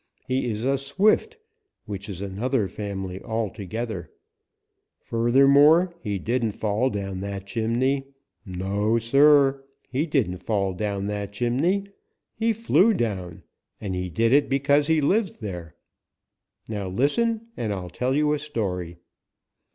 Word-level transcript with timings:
"He 0.27 0.47
is 0.49 0.65
a 0.65 0.79
Swift, 0.79 1.37
which 1.85 2.09
is 2.09 2.21
another 2.23 2.67
family 2.67 3.21
altogether. 3.21 4.09
Furthermore, 4.99 5.93
he 6.01 6.17
didn't 6.17 6.53
fall 6.53 6.89
down 6.89 7.19
that 7.19 7.45
chimney. 7.45 8.07
No, 8.43 8.97
Sir, 8.97 9.63
he 9.91 10.07
didn't 10.07 10.37
fall 10.39 10.73
down 10.73 11.05
that 11.05 11.33
chimney. 11.33 11.85
He 12.33 12.51
flew 12.51 12.95
down, 12.95 13.43
and 13.79 13.93
he 13.93 14.09
did 14.09 14.33
it 14.33 14.49
because 14.49 14.87
he 14.87 15.01
lives 15.01 15.37
there. 15.37 15.75
Now 16.67 16.87
listen, 16.89 17.49
and 17.55 17.71
I'll 17.71 17.91
tell 17.91 18.15
you 18.15 18.33
a 18.33 18.39
story." 18.39 18.97